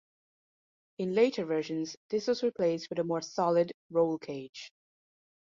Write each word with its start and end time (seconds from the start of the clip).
In 0.97 1.13
later 1.13 1.45
versions 1.45 1.95
this 2.09 2.25
was 2.25 2.41
replaced 2.41 2.89
with 2.89 2.97
a 2.97 3.03
more 3.03 3.21
solid 3.21 3.71
roll 3.91 4.17
cage. 4.17 4.71